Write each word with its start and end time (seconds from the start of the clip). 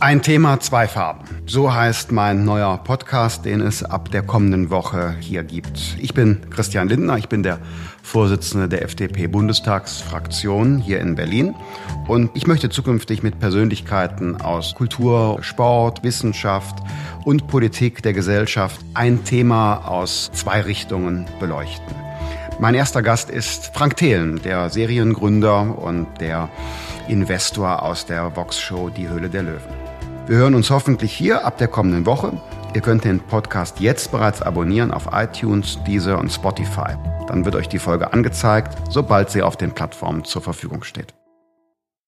Ein 0.00 0.22
Thema, 0.22 0.60
zwei 0.60 0.88
Farben. 0.88 1.24
So 1.46 1.72
heißt 1.72 2.12
mein 2.12 2.44
neuer 2.44 2.78
Podcast, 2.78 3.44
den 3.44 3.60
es 3.60 3.82
ab 3.82 4.10
der 4.10 4.22
kommenden 4.22 4.68
Woche 4.68 5.14
hier 5.20 5.44
gibt. 5.44 5.96
Ich 5.98 6.12
bin 6.12 6.50
Christian 6.50 6.88
Lindner, 6.88 7.16
ich 7.16 7.28
bin 7.28 7.42
der 7.42 7.58
Vorsitzende 8.02 8.68
der 8.68 8.82
FDP-Bundestagsfraktion 8.82 10.78
hier 10.78 11.00
in 11.00 11.14
Berlin. 11.14 11.54
Und 12.06 12.30
ich 12.34 12.46
möchte 12.46 12.68
zukünftig 12.68 13.22
mit 13.22 13.38
Persönlichkeiten 13.38 14.40
aus 14.40 14.74
Kultur, 14.74 15.38
Sport, 15.42 16.02
Wissenschaft 16.02 16.76
und 17.24 17.46
Politik 17.46 18.02
der 18.02 18.12
Gesellschaft 18.12 18.80
ein 18.92 19.24
Thema 19.24 19.88
aus 19.88 20.30
zwei 20.34 20.60
Richtungen 20.60 21.26
beleuchten. 21.40 21.94
Mein 22.58 22.74
erster 22.74 23.02
Gast 23.02 23.30
ist 23.30 23.74
Frank 23.74 23.96
Thelen, 23.96 24.42
der 24.42 24.70
Seriengründer 24.70 25.78
und 25.78 26.06
der 26.20 26.50
Investor 27.08 27.82
aus 27.82 28.06
der 28.06 28.36
Vox-Show 28.36 28.90
Die 28.90 29.08
Höhle 29.08 29.28
der 29.28 29.42
Löwen. 29.44 29.83
Wir 30.26 30.38
hören 30.38 30.54
uns 30.54 30.70
hoffentlich 30.70 31.12
hier 31.12 31.44
ab 31.44 31.58
der 31.58 31.68
kommenden 31.68 32.06
Woche. 32.06 32.32
Ihr 32.74 32.80
könnt 32.80 33.04
den 33.04 33.20
Podcast 33.20 33.80
jetzt 33.80 34.10
bereits 34.10 34.40
abonnieren 34.40 34.90
auf 34.90 35.08
iTunes, 35.12 35.78
Deezer 35.86 36.18
und 36.18 36.32
Spotify. 36.32 36.96
Dann 37.28 37.44
wird 37.44 37.54
euch 37.56 37.68
die 37.68 37.78
Folge 37.78 38.10
angezeigt, 38.10 38.74
sobald 38.88 39.28
sie 39.28 39.42
auf 39.42 39.58
den 39.58 39.72
Plattformen 39.72 40.24
zur 40.24 40.40
Verfügung 40.40 40.82
steht. 40.82 41.12